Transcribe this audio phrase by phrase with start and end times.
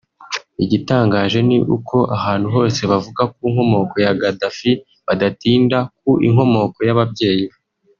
[0.63, 4.71] Igitangaje ni uko ahantu hose bavuga ku nkomoko ya Gaddafi
[5.07, 7.57] badatinda ku inkomoko y’ababyeyi be